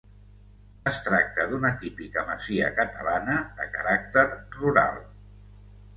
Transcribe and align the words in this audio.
Es 0.91 1.01
tracta 1.07 1.45
d'una 1.51 1.71
típica 1.83 2.25
masia 2.29 2.71
catalana 2.79 3.37
de 3.61 3.69
caràcter 3.77 4.27
rural. 4.33 5.03